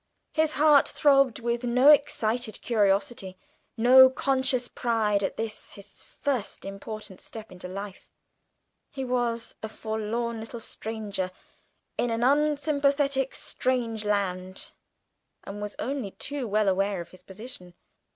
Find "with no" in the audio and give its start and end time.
1.37-1.91